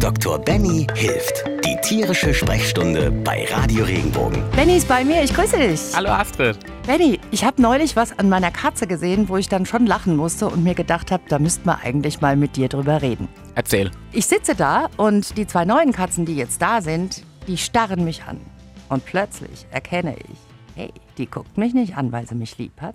[0.00, 0.38] Dr.
[0.38, 1.44] Benny hilft.
[1.64, 4.44] Die tierische Sprechstunde bei Radio Regenbogen.
[4.52, 5.80] Benny ist bei mir, ich grüße dich.
[5.92, 6.56] Hallo Astrid.
[6.86, 10.46] Benny, ich habe neulich was an meiner Katze gesehen, wo ich dann schon lachen musste
[10.46, 13.26] und mir gedacht habe, da müsste man eigentlich mal mit dir drüber reden.
[13.56, 13.90] Erzähl.
[14.12, 18.22] Ich sitze da und die zwei neuen Katzen, die jetzt da sind, die starren mich
[18.22, 18.40] an.
[18.88, 20.38] Und plötzlich erkenne ich,
[20.76, 22.94] hey, die guckt mich nicht an, weil sie mich lieb hat.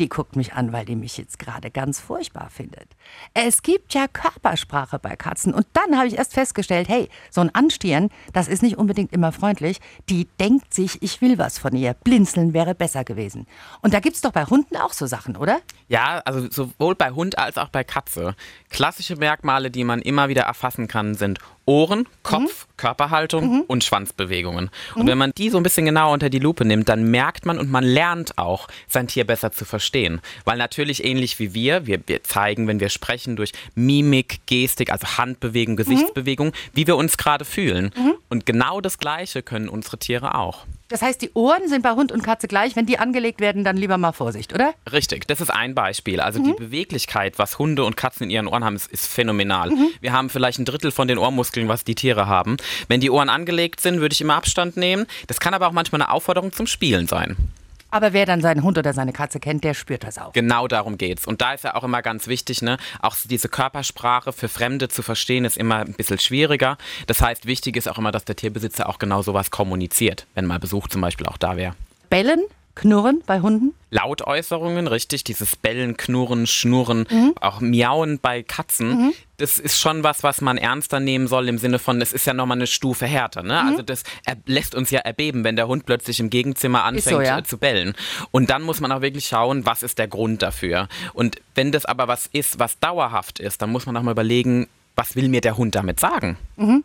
[0.00, 2.88] Die guckt mich an, weil die mich jetzt gerade ganz furchtbar findet.
[3.34, 5.52] Es gibt ja Körpersprache bei Katzen.
[5.52, 9.30] Und dann habe ich erst festgestellt, hey, so ein Anstieren, das ist nicht unbedingt immer
[9.30, 9.78] freundlich.
[10.08, 11.92] Die denkt sich, ich will was von ihr.
[11.92, 13.46] Blinzeln wäre besser gewesen.
[13.82, 15.60] Und da gibt es doch bei Hunden auch so Sachen, oder?
[15.88, 18.34] Ja, also sowohl bei Hund als auch bei Katze.
[18.70, 22.76] Klassische Merkmale, die man immer wieder erfassen kann, sind Ohren, Kopf, mhm.
[22.78, 23.60] Körperhaltung mhm.
[23.68, 24.70] und Schwanzbewegungen.
[24.96, 25.06] Und mhm.
[25.06, 27.70] wenn man die so ein bisschen genauer unter die Lupe nimmt, dann merkt man und
[27.70, 30.20] man lernt auch, sein Tier besser zu verstehen.
[30.44, 35.06] Weil natürlich ähnlich wie wir, wir, wir zeigen, wenn wir sprechen, durch Mimik, Gestik, also
[35.16, 36.52] Handbewegung, Gesichtsbewegung, mhm.
[36.72, 37.92] wie wir uns gerade fühlen.
[37.96, 38.14] Mhm.
[38.28, 40.66] Und genau das Gleiche können unsere Tiere auch.
[40.90, 42.74] Das heißt, die Ohren sind bei Hund und Katze gleich.
[42.74, 44.74] Wenn die angelegt werden, dann lieber mal Vorsicht, oder?
[44.90, 46.20] Richtig, das ist ein Beispiel.
[46.20, 46.44] Also mhm.
[46.44, 49.70] die Beweglichkeit, was Hunde und Katzen in ihren Ohren haben, ist, ist phänomenal.
[49.70, 49.86] Mhm.
[50.00, 52.56] Wir haben vielleicht ein Drittel von den Ohrmuskeln, was die Tiere haben.
[52.88, 55.06] Wenn die Ohren angelegt sind, würde ich immer Abstand nehmen.
[55.28, 57.36] Das kann aber auch manchmal eine Aufforderung zum Spielen sein.
[57.90, 60.32] Aber wer dann seinen Hund oder seine Katze kennt, der spürt das auch.
[60.32, 61.26] Genau darum geht's.
[61.26, 65.02] Und da ist ja auch immer ganz wichtig, ne, auch diese Körpersprache für Fremde zu
[65.02, 66.78] verstehen, ist immer ein bisschen schwieriger.
[67.06, 70.58] Das heißt, wichtig ist auch immer, dass der Tierbesitzer auch genau sowas kommuniziert, wenn mal
[70.58, 71.74] Besuch zum Beispiel auch da wäre.
[72.08, 72.40] Bellen
[72.80, 73.74] Knurren bei Hunden?
[73.90, 75.22] Lautäußerungen, richtig.
[75.22, 77.34] Dieses Bellen, Knurren, Schnurren, mhm.
[77.38, 78.88] auch Miauen bei Katzen.
[78.88, 79.12] Mhm.
[79.36, 82.32] Das ist schon was, was man ernster nehmen soll im Sinne von, es ist ja
[82.32, 83.42] nochmal eine Stufe härter.
[83.42, 83.60] Ne?
[83.62, 83.68] Mhm.
[83.68, 84.04] Also das
[84.46, 87.44] lässt uns ja erbeben, wenn der Hund plötzlich im Gegenzimmer anfängt so, ja.
[87.44, 87.94] zu bellen.
[88.30, 90.88] Und dann muss man auch wirklich schauen, was ist der Grund dafür.
[91.12, 94.68] Und wenn das aber was ist, was dauerhaft ist, dann muss man auch mal überlegen,
[94.96, 96.38] was will mir der Hund damit sagen?
[96.56, 96.82] Mhm.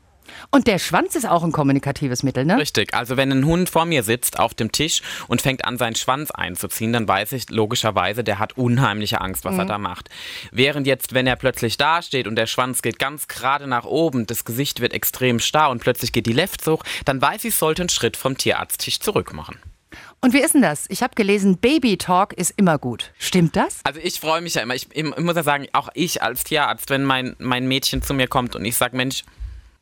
[0.52, 2.58] Und der Schwanz ist auch ein kommunikatives Mittel, ne?
[2.58, 2.94] Richtig.
[2.94, 6.32] Also wenn ein Hund vor mir sitzt auf dem Tisch und fängt an, seinen Schwanz
[6.32, 9.62] einzuziehen, dann weiß ich logischerweise, der hat unheimliche Angst, was mhm.
[9.62, 10.10] er da macht.
[10.52, 14.46] Während jetzt, wenn er plötzlich dasteht und der Schwanz geht ganz gerade nach oben, das
[14.46, 17.84] Gesicht wird extrem starr und plötzlich geht die Left hoch, dann weiß ich, ich sollte
[17.84, 19.58] einen Schritt vom Tierarzttisch zurück machen.
[20.20, 20.86] Und wie ist denn das?
[20.90, 23.14] Ich habe gelesen, Baby Talk ist immer gut.
[23.18, 23.80] Stimmt das?
[23.84, 24.76] Also ich freue mich ja immer.
[24.76, 28.28] Ich, ich, muss ja sagen, auch ich als Tierarzt, wenn mein, mein Mädchen zu mir
[28.28, 29.24] kommt und ich sage, Mensch,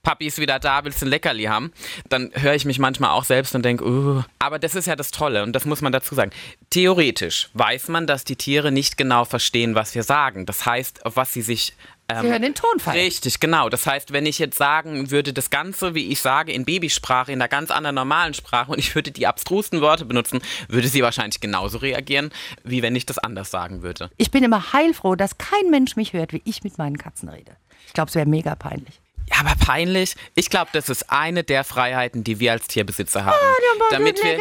[0.03, 1.71] Papi ist wieder da, willst du ein Leckerli haben?
[2.09, 4.23] Dann höre ich mich manchmal auch selbst und denke, uh.
[4.37, 6.31] aber das ist ja das Tolle und das muss man dazu sagen.
[6.69, 10.45] Theoretisch weiß man, dass die Tiere nicht genau verstehen, was wir sagen.
[10.45, 11.73] Das heißt, auf was sie sich
[12.09, 12.97] ähm, Sie hören den Tonfall.
[12.97, 13.69] Richtig, genau.
[13.69, 17.41] Das heißt, wenn ich jetzt sagen würde, das Ganze, wie ich sage, in Babysprache, in
[17.41, 21.39] einer ganz anderen normalen Sprache und ich würde die abstrusten Worte benutzen, würde sie wahrscheinlich
[21.39, 22.31] genauso reagieren,
[22.65, 24.11] wie wenn ich das anders sagen würde.
[24.17, 27.55] Ich bin immer heilfroh, dass kein Mensch mich hört, wie ich mit meinen Katzen rede.
[27.87, 28.99] Ich glaube, es wäre mega peinlich.
[29.33, 30.15] Ja, aber peinlich.
[30.35, 33.35] Ich glaube, das ist eine der Freiheiten, die wir als Tierbesitzer haben.
[33.41, 34.37] Oh, damit wir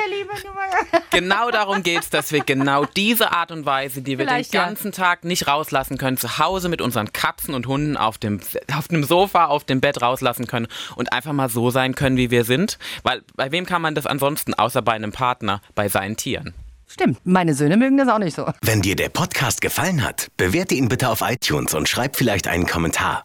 [1.10, 4.60] genau darum geht es, dass wir genau diese Art und Weise, die wir Vielleicht, den
[4.60, 4.96] ganzen ja.
[4.96, 8.40] Tag nicht rauslassen können, zu Hause mit unseren Katzen und Hunden auf dem,
[8.76, 10.66] auf dem Sofa, auf dem Bett rauslassen können
[10.96, 12.78] und einfach mal so sein können, wie wir sind.
[13.02, 16.52] Weil bei wem kann man das ansonsten, außer bei einem Partner, bei seinen Tieren?
[16.86, 18.46] Stimmt, meine Söhne mögen das auch nicht so.
[18.60, 22.66] Wenn dir der Podcast gefallen hat, bewerte ihn bitte auf iTunes und schreib vielleicht einen
[22.66, 23.24] Kommentar.